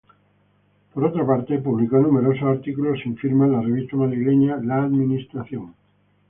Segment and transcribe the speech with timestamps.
[0.95, 5.75] Por otra parte, publicó numerosos artículos sin firma en la revista madrileña La Administración.